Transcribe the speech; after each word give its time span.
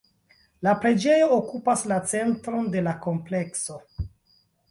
La 0.67 0.71
preĝejo 0.85 1.27
okupas 1.35 1.83
la 1.91 1.99
centron 2.13 2.73
de 2.77 2.83
la 2.87 2.97
komplekso. 3.05 3.79